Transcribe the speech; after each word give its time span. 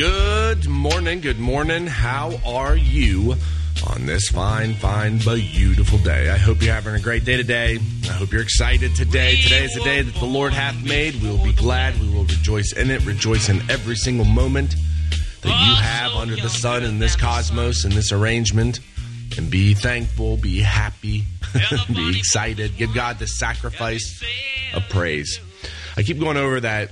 Good 0.00 0.66
morning, 0.66 1.20
good 1.20 1.38
morning. 1.38 1.86
How 1.86 2.32
are 2.46 2.74
you 2.74 3.34
on 3.86 4.06
this 4.06 4.30
fine, 4.30 4.72
fine, 4.72 5.18
beautiful 5.18 5.98
day? 5.98 6.30
I 6.30 6.38
hope 6.38 6.62
you're 6.62 6.72
having 6.72 6.94
a 6.94 7.00
great 7.00 7.26
day 7.26 7.36
today. 7.36 7.78
I 8.04 8.12
hope 8.12 8.32
you're 8.32 8.40
excited 8.40 8.94
today. 8.96 9.36
Today 9.42 9.64
is 9.64 9.74
the 9.74 9.84
day 9.84 10.00
that 10.00 10.14
the 10.14 10.24
Lord 10.24 10.54
hath 10.54 10.82
made. 10.82 11.16
We 11.16 11.28
will 11.28 11.44
be 11.44 11.52
glad. 11.52 12.00
We 12.00 12.08
will 12.08 12.24
rejoice 12.24 12.72
in 12.72 12.90
it. 12.90 13.04
Rejoice 13.04 13.50
in 13.50 13.58
every 13.70 13.94
single 13.94 14.24
moment 14.24 14.74
that 15.42 15.48
you 15.48 15.74
have 15.74 16.12
under 16.12 16.36
the 16.36 16.48
sun 16.48 16.82
in 16.82 16.98
this 16.98 17.14
cosmos, 17.14 17.84
in 17.84 17.90
this 17.90 18.10
arrangement. 18.10 18.80
And 19.36 19.50
be 19.50 19.74
thankful, 19.74 20.38
be 20.38 20.60
happy, 20.60 21.24
be 21.94 22.18
excited. 22.18 22.74
Give 22.78 22.94
God 22.94 23.18
the 23.18 23.26
sacrifice 23.26 24.24
of 24.72 24.82
praise. 24.88 25.40
I 25.98 26.04
keep 26.04 26.18
going 26.18 26.38
over 26.38 26.60
that 26.60 26.90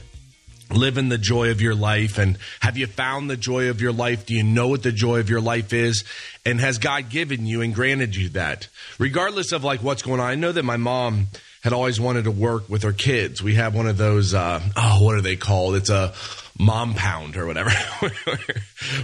live 0.71 0.99
in 0.99 1.09
the 1.09 1.19
joy 1.19 1.51
of 1.51 1.61
your 1.61 1.75
life? 1.75 2.19
And 2.19 2.39
have 2.61 2.77
you 2.77 2.87
found 2.87 3.31
the 3.31 3.37
joy 3.37 3.71
of 3.71 3.81
your 3.81 3.93
life? 3.93 4.27
Do 4.27 4.35
you 4.35 4.43
know 4.43 4.69
what 4.69 4.83
the 4.83 4.93
joy 4.93 5.21
of 5.21 5.31
your 5.31 5.41
life 5.41 5.73
is? 5.73 6.05
And 6.45 6.61
has 6.61 6.79
god 6.79 7.11
given 7.11 7.47
you 7.47 7.63
and 7.63 7.75
granted 7.75 8.17
you 8.17 8.29
that? 8.31 8.69
Regardless 8.99 9.53
of 9.53 9.65
like 9.65 9.83
what's 9.83 10.03
going 10.03 10.21
on 10.21 10.27
i 10.27 10.35
know 10.35 10.53
that 10.53 10.63
my 10.63 10.77
mom 10.77 11.29
had 11.63 11.73
always 11.73 12.01
wanted 12.01 12.25
to 12.25 12.31
work 12.31 12.69
with 12.69 12.83
her 12.85 12.93
kids. 12.93 13.43
We 13.43 13.55
have 13.55 13.75
one 13.75 13.87
of 13.87 13.97
those 13.97 14.35
uh, 14.35 14.61
oh 14.77 15.03
what 15.03 15.17
are 15.17 15.21
they 15.21 15.37
called? 15.37 15.75
It's 15.77 15.91
a 15.91 16.15
mom 16.59 16.95
pound 16.95 17.37
or 17.37 17.47
whatever. 17.47 17.71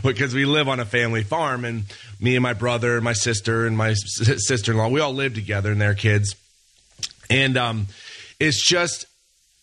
Because 0.02 0.35
we 0.35 0.45
live 0.45 0.69
on 0.69 0.80
a 0.80 0.85
family 0.85 1.24
farm 1.24 1.65
and 1.65 1.85
me 2.21 2.37
and 2.37 2.43
my 2.43 2.52
brother 2.52 2.95
and 2.95 3.05
my 3.05 3.12
sister 3.12 3.66
and 3.66 3.77
my 3.77 3.95
sister-in-law 3.95 4.88
we 4.88 5.01
all 5.01 5.12
live 5.12 5.35
together 5.35 5.73
and 5.73 5.80
their 5.80 5.95
kids. 5.95 6.37
And 7.29 7.57
um, 7.57 7.88
it's 8.38 8.65
just 8.66 9.07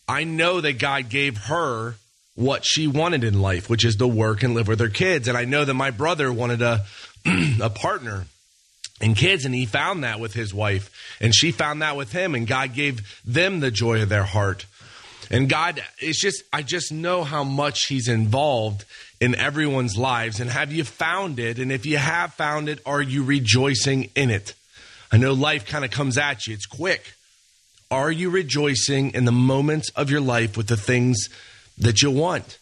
I 0.08 0.25
know 0.25 0.59
that 0.59 0.77
God 0.77 1.09
gave 1.09 1.38
her 1.38 1.95
what 2.35 2.66
she 2.66 2.88
wanted 2.88 3.23
in 3.23 3.41
life, 3.41 3.70
which 3.70 3.85
is 3.85 3.95
to 3.98 4.08
work 4.08 4.44
and 4.44 4.53
live 4.53 4.67
with 4.67 4.80
her 4.80 4.89
kids. 4.89 5.27
And 5.27 5.38
I 5.38 5.45
know 5.45 5.66
that 5.66 5.73
my 5.73 5.91
brother 5.91 6.31
wanted 6.31 6.62
a, 6.62 6.85
a 7.61 7.69
partner 7.69 8.25
and 9.02 9.16
kids, 9.16 9.45
and 9.45 9.53
he 9.53 9.66
found 9.66 10.03
that 10.03 10.19
with 10.19 10.33
his 10.33 10.53
wife, 10.53 11.17
and 11.20 11.33
she 11.33 11.52
found 11.52 11.81
that 11.81 11.97
with 11.97 12.11
him, 12.11 12.36
and 12.36 12.47
God 12.47 12.73
gave 12.73 13.22
them 13.25 13.59
the 13.59 13.72
joy 13.72 14.02
of 14.02 14.09
their 14.09 14.23
heart. 14.23 14.66
And 15.31 15.47
God, 15.47 15.81
it's 16.00 16.20
just, 16.20 16.44
I 16.52 16.61
just 16.61 16.92
know 16.92 17.23
how 17.23 17.45
much 17.45 17.88
He's 17.88 18.09
involved 18.09 18.83
in 19.22 19.33
everyone's 19.33 19.95
lives. 19.98 20.42
And 20.42 20.50
have 20.50 20.73
you 20.73 20.83
found 20.83 21.39
it? 21.39 21.58
And 21.58 21.72
if 21.72 21.86
you 21.86 21.98
have 21.98 22.33
found 22.33 22.67
it, 22.67 22.80
are 22.86 23.02
you 23.02 23.23
rejoicing 23.23 24.09
in 24.14 24.30
it? 24.30 24.53
I 25.09 25.16
know 25.16 25.31
life 25.31 25.66
kind 25.66 25.86
of 25.86 25.92
comes 25.92 26.17
at 26.17 26.48
you, 26.48 26.53
it's 26.53 26.66
quick. 26.66 27.14
Are 27.89 28.11
you 28.11 28.30
rejoicing 28.30 29.14
in 29.14 29.23
the 29.23 29.31
moments 29.31 29.89
of 29.95 30.09
your 30.09 30.22
life 30.22 30.58
with 30.58 30.67
the 30.67 30.77
things 30.77 31.30
that 31.77 32.02
you 32.02 32.11
want? 32.11 32.58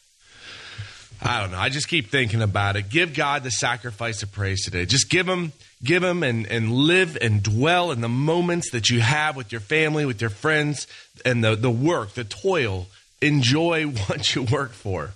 I 1.22 1.42
don't 1.42 1.52
know. 1.52 1.58
I 1.58 1.70
just 1.70 1.90
keep 1.90 2.10
thinking 2.10 2.42
about 2.42 2.78
it. 2.78 2.90
Give 2.90 3.14
God 3.14 3.44
the 3.44 3.52
sacrifice 3.52 4.24
of 4.24 4.32
praise 4.32 4.64
today. 4.64 4.86
Just 4.86 5.10
give 5.10 5.28
him, 5.28 5.52
give 5.84 6.02
him 6.02 6.24
and, 6.24 6.48
and 6.48 6.72
live 6.72 7.18
and 7.22 7.44
dwell 7.44 7.92
in 7.92 8.00
the 8.00 8.10
moments 8.10 8.72
that 8.72 8.90
you 8.90 9.02
have 9.02 9.36
with 9.36 9.52
your 9.52 9.60
family, 9.60 10.06
with 10.06 10.22
your 10.22 10.30
friends, 10.30 10.88
and 11.26 11.44
the, 11.44 11.56
the 11.56 11.70
work, 11.70 12.14
the 12.14 12.24
toil. 12.24 12.88
Enjoy 13.22 13.84
what 14.08 14.34
you 14.34 14.44
work 14.44 14.72
for. 14.72 15.12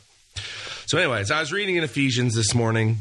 So, 0.87 0.97
anyways, 0.97 1.31
I 1.31 1.39
was 1.39 1.53
reading 1.53 1.77
in 1.77 1.83
Ephesians 1.85 2.35
this 2.35 2.53
morning. 2.53 2.97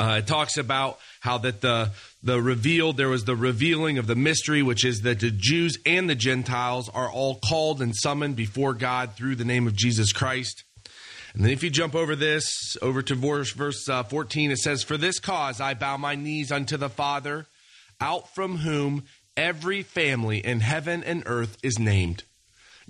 Uh, 0.00 0.20
it 0.20 0.26
talks 0.26 0.56
about 0.56 0.98
how 1.22 1.38
that 1.38 1.60
the 1.60 1.92
the 2.20 2.42
revealed 2.42 2.96
there 2.96 3.08
was 3.08 3.24
the 3.24 3.36
revealing 3.36 3.96
of 3.96 4.08
the 4.08 4.16
mystery 4.16 4.60
which 4.60 4.84
is 4.84 5.02
that 5.02 5.20
the 5.20 5.30
Jews 5.30 5.78
and 5.86 6.10
the 6.10 6.16
Gentiles 6.16 6.88
are 6.88 7.08
all 7.08 7.36
called 7.48 7.80
and 7.80 7.94
summoned 7.94 8.34
before 8.34 8.74
God 8.74 9.12
through 9.14 9.36
the 9.36 9.44
name 9.44 9.68
of 9.68 9.76
Jesus 9.76 10.12
Christ. 10.12 10.64
And 11.32 11.44
then 11.44 11.52
if 11.52 11.62
you 11.62 11.70
jump 11.70 11.94
over 11.94 12.16
this 12.16 12.76
over 12.82 13.02
to 13.02 13.14
verse 13.14 13.52
verse 13.52 13.88
uh, 13.88 14.02
14 14.02 14.50
it 14.50 14.58
says 14.58 14.82
for 14.82 14.96
this 14.96 15.20
cause 15.20 15.60
I 15.60 15.74
bow 15.74 15.96
my 15.96 16.16
knees 16.16 16.50
unto 16.50 16.76
the 16.76 16.88
Father 16.90 17.46
out 18.00 18.34
from 18.34 18.58
whom 18.58 19.04
every 19.36 19.82
family 19.82 20.44
in 20.44 20.58
heaven 20.58 21.04
and 21.04 21.22
earth 21.26 21.56
is 21.62 21.78
named. 21.78 22.24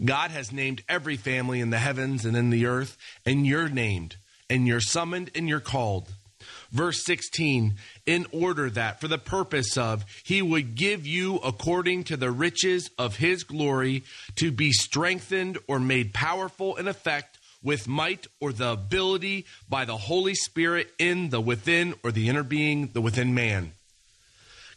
God 0.02 0.30
has 0.30 0.50
named 0.50 0.82
every 0.88 1.16
family 1.16 1.60
in 1.60 1.68
the 1.68 1.78
heavens 1.78 2.24
and 2.24 2.34
in 2.34 2.48
the 2.48 2.64
earth 2.64 2.96
and 3.26 3.46
you're 3.46 3.68
named 3.68 4.16
and 4.48 4.66
you're 4.66 4.80
summoned 4.80 5.30
and 5.34 5.50
you're 5.50 5.60
called 5.60 6.08
verse 6.70 7.04
16, 7.04 7.76
in 8.06 8.26
order 8.32 8.70
that 8.70 9.00
for 9.00 9.08
the 9.08 9.18
purpose 9.18 9.76
of 9.76 10.04
he 10.24 10.42
would 10.42 10.74
give 10.74 11.06
you 11.06 11.36
according 11.36 12.04
to 12.04 12.16
the 12.16 12.30
riches 12.30 12.90
of 12.98 13.16
his 13.16 13.44
glory 13.44 14.04
to 14.36 14.50
be 14.50 14.72
strengthened 14.72 15.58
or 15.68 15.78
made 15.78 16.14
powerful 16.14 16.76
in 16.76 16.88
effect 16.88 17.38
with 17.62 17.86
might 17.86 18.26
or 18.40 18.52
the 18.52 18.72
ability 18.72 19.46
by 19.68 19.84
the 19.84 19.96
Holy 19.96 20.34
Spirit 20.34 20.90
in 20.98 21.30
the 21.30 21.40
within 21.40 21.94
or 22.02 22.10
the 22.10 22.28
inner 22.28 22.42
being, 22.42 22.88
the 22.88 23.00
within 23.00 23.34
man. 23.34 23.72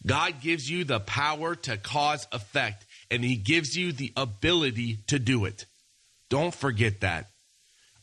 God 0.05 0.39
gives 0.41 0.69
you 0.69 0.83
the 0.83 0.99
power 0.99 1.55
to 1.55 1.77
cause 1.77 2.27
effect, 2.31 2.85
and 3.09 3.23
He 3.23 3.35
gives 3.35 3.75
you 3.75 3.91
the 3.91 4.13
ability 4.15 4.99
to 5.07 5.17
do 5.17 5.45
it. 5.45 5.65
Don't 6.29 6.53
forget 6.53 7.01
that. 7.01 7.29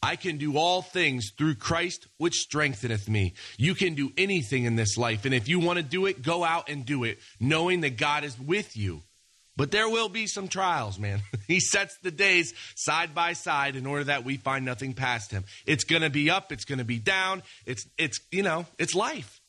I 0.03 0.17
can 0.17 0.37
do 0.37 0.57
all 0.57 0.83
things 0.83 1.31
through 1.39 1.55
Christ, 1.55 2.09
which 2.17 2.35
strengtheneth 2.35 3.09
me. 3.09 3.35
You 3.57 3.75
can 3.75 3.95
do 3.95 4.13
anything 4.19 4.65
in 4.65 4.75
this 4.75 4.99
life. 4.99 5.25
And 5.25 5.33
if 5.33 5.49
you 5.49 5.61
want 5.61 5.77
to 5.77 5.83
do 5.85 6.07
it, 6.07 6.23
go 6.23 6.43
out 6.43 6.69
and 6.69 6.85
do 6.85 7.05
it, 7.05 7.21
knowing 7.39 7.83
that 7.83 7.97
God 7.97 8.25
is 8.25 8.39
with 8.39 8.77
you. 8.77 9.03
But 9.57 9.71
there 9.71 9.89
will 9.89 10.09
be 10.09 10.27
some 10.27 10.49
trials, 10.49 10.99
man. 10.99 11.21
he 11.47 11.61
sets 11.61 11.97
the 12.03 12.11
days 12.11 12.53
side 12.75 13.15
by 13.15 13.35
side 13.35 13.77
in 13.77 13.87
order 13.87 14.05
that 14.05 14.25
we 14.25 14.39
find 14.39 14.65
nothing 14.65 14.95
past 14.95 15.31
him. 15.31 15.45
It's 15.67 15.85
going 15.85 16.03
to 16.03 16.11
be 16.11 16.31
up, 16.31 16.51
it's 16.51 16.65
going 16.65 16.79
to 16.79 16.85
be 16.85 16.99
down. 16.99 17.43
It's 17.67 17.87
it's 17.99 18.19
you 18.31 18.43
know, 18.43 18.67
it's 18.79 18.95
life. 18.95 19.41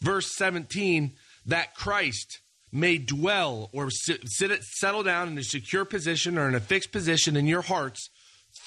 Verse 0.00 0.34
17, 0.36 1.12
that 1.46 1.74
Christ 1.74 2.40
may 2.72 2.98
dwell 2.98 3.70
or 3.72 3.90
sit, 3.90 4.20
sit 4.26 4.62
settle 4.62 5.04
down 5.04 5.28
in 5.28 5.38
a 5.38 5.42
secure 5.42 5.84
position 5.84 6.36
or 6.36 6.48
in 6.48 6.54
a 6.54 6.60
fixed 6.60 6.92
position 6.92 7.36
in 7.36 7.46
your 7.46 7.62
hearts 7.62 8.10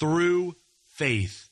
through 0.00 0.56
faith. 1.02 1.48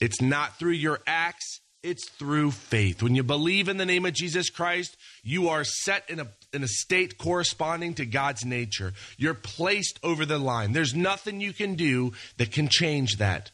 It's 0.00 0.20
not 0.20 0.60
through 0.60 0.72
your 0.72 1.00
acts, 1.08 1.60
it's 1.82 2.08
through 2.08 2.52
faith. 2.52 3.02
When 3.02 3.16
you 3.16 3.24
believe 3.24 3.68
in 3.68 3.78
the 3.78 3.84
name 3.84 4.06
of 4.06 4.12
Jesus 4.12 4.48
Christ, 4.48 4.96
you 5.24 5.48
are 5.48 5.64
set 5.64 6.08
in 6.08 6.20
a, 6.20 6.28
in 6.52 6.62
a 6.62 6.68
state 6.68 7.18
corresponding 7.18 7.94
to 7.94 8.06
God's 8.06 8.44
nature. 8.44 8.92
You're 9.16 9.34
placed 9.34 9.98
over 10.04 10.24
the 10.24 10.38
line. 10.38 10.70
There's 10.70 10.94
nothing 10.94 11.40
you 11.40 11.52
can 11.52 11.74
do 11.74 12.12
that 12.36 12.52
can 12.52 12.68
change 12.68 13.16
that. 13.16 13.50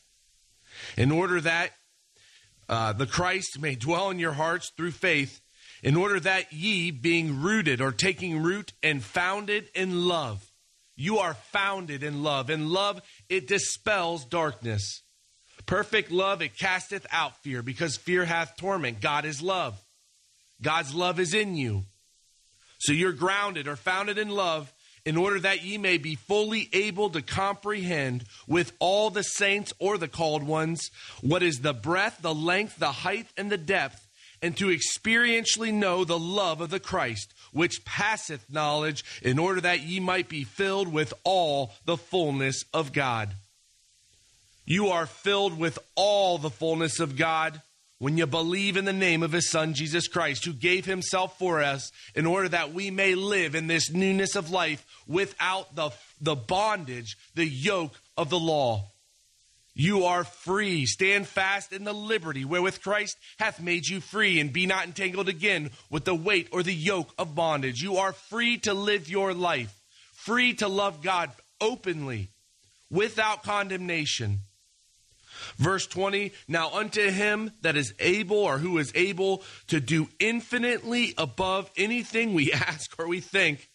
In 0.99 1.11
order 1.11 1.41
that 1.41 1.71
uh, 2.69 2.93
the 2.93 3.07
Christ 3.07 3.59
may 3.59 3.75
dwell 3.75 4.11
in 4.11 4.19
your 4.19 4.33
hearts 4.33 4.71
through 4.77 4.91
faith, 4.91 5.41
in 5.83 5.97
order 5.97 6.21
that 6.21 6.53
ye, 6.53 6.91
being 6.91 7.41
rooted 7.41 7.81
or 7.81 7.91
taking 7.91 8.43
root 8.43 8.75
and 8.83 9.03
founded 9.03 9.71
in 9.75 10.07
love, 10.07 10.53
you 10.95 11.19
are 11.19 11.35
founded 11.35 12.03
in 12.03 12.23
love. 12.23 12.51
In 12.51 12.69
love, 12.69 13.01
it 13.31 13.49
dispels 13.49 14.27
darkness. 14.27 15.02
Perfect 15.73 16.11
love, 16.11 16.43
it 16.43 16.59
casteth 16.59 17.07
out 17.11 17.39
fear, 17.39 17.63
because 17.63 17.97
fear 17.97 18.27
hath 18.27 18.59
torment. 18.59 19.01
God 19.01 19.25
is 19.25 19.41
love. 19.41 19.81
God's 20.61 20.95
love 20.95 21.19
is 21.19 21.33
in 21.33 21.57
you. 21.57 21.85
So 22.81 22.93
you're 22.93 23.13
grounded 23.13 23.67
or 23.67 23.77
founded 23.77 24.19
in 24.19 24.29
love 24.29 24.71
in 25.07 25.17
order 25.17 25.41
that 25.41 25.65
ye 25.65 25.79
may 25.79 25.97
be 25.97 26.15
fully 26.15 26.69
able 26.75 27.09
to 27.09 27.23
comprehend 27.23 28.25
with 28.47 28.75
all 28.81 29.09
the 29.09 29.23
saints 29.23 29.73
or 29.79 29.97
the 29.97 30.09
called 30.09 30.43
ones 30.43 30.91
what 31.23 31.43
is 31.43 31.61
the 31.61 31.73
breadth, 31.73 32.21
the 32.21 32.35
length, 32.35 32.77
the 32.77 32.93
height, 32.93 33.29
and 33.39 33.51
the 33.51 33.57
depth, 33.57 34.07
and 34.43 34.55
to 34.59 34.67
experientially 34.67 35.73
know 35.73 36.05
the 36.05 36.19
love 36.19 36.61
of 36.61 36.69
the 36.69 36.81
Christ, 36.81 37.33
which 37.51 37.83
passeth 37.87 38.45
knowledge, 38.53 39.07
in 39.23 39.39
order 39.39 39.63
that 39.63 39.81
ye 39.81 40.01
might 40.01 40.29
be 40.29 40.45
filled 40.45 40.93
with 40.93 41.15
all 41.25 41.73
the 41.87 41.97
fullness 41.97 42.63
of 42.75 42.93
God. 42.93 43.37
You 44.65 44.89
are 44.89 45.07
filled 45.07 45.59
with 45.59 45.79
all 45.95 46.39
the 46.39 46.51
fullness 46.51 47.01
of 47.01 47.17
God 47.17 47.61
when 47.99 48.17
you 48.17 48.27
believe 48.27 48.77
in 48.77 48.85
the 48.85 48.93
name 48.93 49.23
of 49.23 49.33
his 49.33 49.49
son 49.51 49.75
Jesus 49.75 50.09
Christ, 50.09 50.45
who 50.45 50.53
gave 50.53 50.87
himself 50.87 51.39
for 51.39 51.63
us 51.63 51.93
in 52.15 52.27
order 52.27 52.49
that 52.49 52.73
we 52.73 52.91
may 52.91 53.15
live 53.15 53.55
in 53.55 53.67
this 53.67 53.93
newness 53.93 54.35
of 54.35 54.51
life 54.51 54.85
without 55.07 55.75
the, 55.77 55.91
the 56.21 56.35
bondage, 56.35 57.17
the 57.35 57.47
yoke 57.47 57.95
of 58.17 58.29
the 58.29 58.39
law. 58.39 58.91
You 59.75 60.05
are 60.05 60.25
free. 60.25 60.85
Stand 60.85 61.27
fast 61.27 61.73
in 61.73 61.85
the 61.85 61.93
liberty 61.93 62.45
wherewith 62.45 62.83
Christ 62.83 63.17
hath 63.39 63.61
made 63.61 63.87
you 63.87 64.01
free, 64.01 64.39
and 64.39 64.53
be 64.53 64.67
not 64.67 64.87
entangled 64.87 65.29
again 65.29 65.71
with 65.91 66.05
the 66.05 66.15
weight 66.15 66.49
or 66.53 66.63
the 66.63 66.75
yoke 66.75 67.13
of 67.19 67.35
bondage. 67.35 67.83
You 67.83 67.97
are 67.97 68.13
free 68.13 68.59
to 68.59 68.75
live 68.75 69.09
your 69.09 69.33
life, 69.33 69.81
free 70.13 70.55
to 70.55 70.69
love 70.69 71.03
God 71.03 71.31
openly, 71.61 72.31
without 72.91 73.43
condemnation 73.43 74.41
Verse 75.57 75.87
20, 75.87 76.33
now 76.49 76.71
unto 76.73 77.11
him 77.11 77.53
that 77.63 77.77
is 77.77 77.95
able 77.99 78.39
or 78.39 78.59
who 78.59 78.79
is 78.79 78.93
able 78.95 79.43
to 79.69 79.81
do 79.81 80.09
infinitely 80.19 81.15
above 81.19 81.71
anything 81.77 82.35
we 82.35 82.53
ask 82.53 82.99
or 82.99 83.09
we 83.09 83.21
think, 83.21 83.69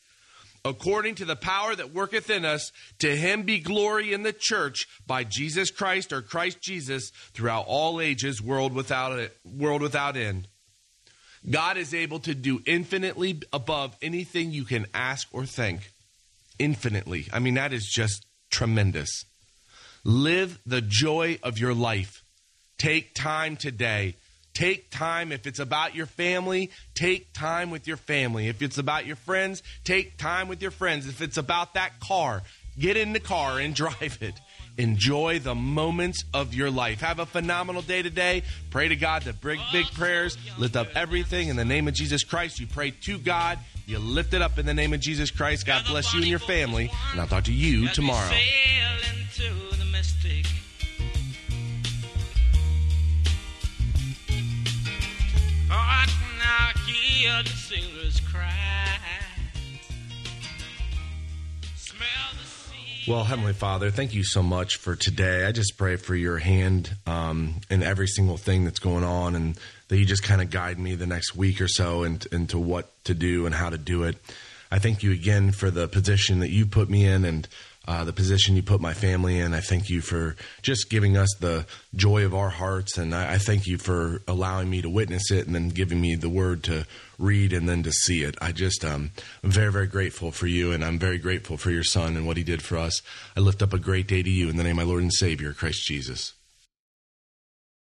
according 0.65 1.15
to 1.15 1.25
the 1.25 1.35
power 1.35 1.75
that 1.75 1.93
worketh 1.93 2.29
in 2.29 2.45
us. 2.45 2.71
To 2.99 3.15
him 3.15 3.43
be 3.43 3.59
glory 3.59 4.13
in 4.13 4.23
the 4.23 4.33
church 4.33 4.87
by 5.05 5.23
Jesus 5.23 5.71
Christ 5.71 6.11
or 6.11 6.21
Christ 6.21 6.61
Jesus 6.61 7.11
throughout 7.33 7.65
all 7.67 8.01
ages, 8.01 8.41
world 8.41 8.73
without, 8.73 9.29
world 9.45 9.81
without 9.81 10.17
end. 10.17 10.47
God 11.49 11.77
is 11.77 11.93
able 11.93 12.19
to 12.19 12.35
do 12.35 12.61
infinitely 12.65 13.41
above 13.53 13.95
anything 14.01 14.51
you 14.51 14.65
can 14.65 14.85
ask 14.93 15.27
or 15.31 15.45
think. 15.45 15.91
Infinitely. 16.59 17.27
I 17.31 17.39
mean, 17.39 17.53
that 17.53 17.71
is 17.73 17.85
just 17.85 18.25
tremendous. 18.49 19.23
Live 20.07 20.57
the 20.65 20.81
joy 20.81 21.37
of 21.43 21.59
your 21.59 21.75
life. 21.75 22.23
Take 22.79 23.13
time 23.13 23.57
today 23.57 24.15
Take 24.57 24.89
time. 24.89 25.31
If 25.31 25.45
it's 25.45 25.59
about 25.59 25.93
your 25.93 26.07
family, 26.07 26.71
take 26.95 27.31
time 27.31 27.69
with 27.69 27.87
your 27.87 27.95
family. 27.95 28.47
If 28.47 28.63
it's 28.63 28.79
about 28.79 29.05
your 29.05 29.15
friends, 29.15 29.61
take 29.83 30.17
time 30.17 30.47
with 30.47 30.63
your 30.63 30.71
friends. 30.71 31.07
If 31.07 31.21
it's 31.21 31.37
about 31.37 31.75
that 31.75 31.99
car, 31.99 32.41
get 32.79 32.97
in 32.97 33.13
the 33.13 33.19
car 33.19 33.59
and 33.59 33.75
drive 33.75 34.17
it. 34.19 34.33
Enjoy 34.79 35.37
the 35.37 35.53
moments 35.53 36.23
of 36.33 36.55
your 36.55 36.71
life. 36.71 37.01
Have 37.01 37.19
a 37.19 37.27
phenomenal 37.27 37.83
day 37.83 38.01
today. 38.01 38.41
Pray 38.71 38.87
to 38.87 38.95
God 38.95 39.21
the 39.21 39.33
big, 39.33 39.59
big 39.71 39.85
prayers. 39.93 40.39
Lift 40.57 40.75
up 40.75 40.87
everything 40.95 41.49
in 41.49 41.55
the 41.55 41.65
name 41.65 41.87
of 41.87 41.93
Jesus 41.93 42.23
Christ. 42.23 42.59
You 42.59 42.65
pray 42.65 42.89
to 43.01 43.19
God. 43.19 43.59
You 43.85 43.99
lift 43.99 44.33
it 44.33 44.41
up 44.41 44.57
in 44.57 44.65
the 44.65 44.73
name 44.73 44.91
of 44.91 45.01
Jesus 45.01 45.29
Christ. 45.29 45.67
God 45.67 45.85
bless 45.85 46.15
you 46.15 46.21
and 46.21 46.29
your 46.29 46.39
family. 46.39 46.89
And 47.11 47.21
I'll 47.21 47.27
talk 47.27 47.43
to 47.43 47.53
you 47.53 47.89
tomorrow. 47.89 48.31
Hear 57.27 57.43
the 57.43 57.49
sailors 57.49 58.19
cry. 58.21 58.53
Well, 63.07 63.23
Heavenly 63.23 63.53
Father, 63.53 63.89
thank 63.89 64.13
you 64.13 64.25
so 64.25 64.43
much 64.43 64.75
for 64.75 64.93
today. 64.93 65.45
I 65.45 65.53
just 65.53 65.77
pray 65.77 65.95
for 65.95 66.13
your 66.13 66.39
hand 66.39 66.93
um, 67.05 67.55
in 67.69 67.81
every 67.81 68.07
single 68.07 68.35
thing 68.35 68.65
that's 68.65 68.79
going 68.79 69.05
on 69.05 69.33
and 69.33 69.57
that 69.87 69.97
you 69.97 70.05
just 70.05 70.23
kind 70.23 70.41
of 70.41 70.49
guide 70.49 70.77
me 70.77 70.95
the 70.95 71.07
next 71.07 71.33
week 71.33 71.61
or 71.61 71.69
so 71.69 72.03
into 72.03 72.59
what 72.59 72.91
to 73.05 73.13
do 73.13 73.45
and 73.45 73.55
how 73.55 73.69
to 73.69 73.77
do 73.77 74.03
it. 74.03 74.17
I 74.69 74.79
thank 74.79 75.03
you 75.03 75.13
again 75.13 75.53
for 75.53 75.71
the 75.71 75.87
position 75.87 76.39
that 76.39 76.49
you 76.49 76.65
put 76.65 76.89
me 76.89 77.05
in 77.05 77.23
and 77.23 77.47
uh, 77.87 78.03
the 78.03 78.13
position 78.13 78.55
you 78.55 78.63
put 78.63 78.81
my 78.81 78.93
family 78.93 79.39
in. 79.39 79.53
I 79.53 79.61
thank 79.61 79.89
you 79.89 80.01
for 80.01 80.35
just 80.61 80.89
giving 80.89 81.15
us 81.15 81.33
the 81.39 81.65
joy 81.95 82.25
of 82.25 82.35
our 82.35 82.49
hearts, 82.49 82.97
and 82.97 83.15
I, 83.15 83.35
I, 83.35 83.37
thank 83.37 83.65
you 83.65 83.77
for 83.77 84.21
allowing 84.27 84.69
me 84.69 84.81
to 84.81 84.89
witness 84.89 85.31
it 85.31 85.47
and 85.47 85.55
then 85.55 85.69
giving 85.69 86.01
me 86.01 86.15
the 86.15 86.29
word 86.29 86.63
to 86.63 86.85
read 87.17 87.53
and 87.53 87.67
then 87.67 87.83
to 87.83 87.91
see 87.91 88.23
it. 88.23 88.35
I 88.41 88.51
just 88.51 88.83
um, 88.83 89.11
I'm 89.43 89.51
very 89.51 89.71
very 89.71 89.87
grateful 89.87 90.31
for 90.31 90.47
you, 90.47 90.71
and 90.71 90.83
I'm 90.83 90.99
very 90.99 91.17
grateful 91.17 91.57
for 91.57 91.71
your 91.71 91.83
son 91.83 92.17
and 92.17 92.27
what 92.27 92.37
he 92.37 92.43
did 92.43 92.61
for 92.61 92.77
us. 92.77 93.01
I 93.35 93.39
lift 93.39 93.61
up 93.61 93.73
a 93.73 93.79
great 93.79 94.07
day 94.07 94.21
to 94.21 94.29
you 94.29 94.49
in 94.49 94.57
the 94.57 94.63
name 94.63 94.79
of 94.79 94.85
my 94.85 94.89
Lord 94.91 95.03
and 95.03 95.13
Savior 95.13 95.53
Christ 95.53 95.85
Jesus. 95.85 96.33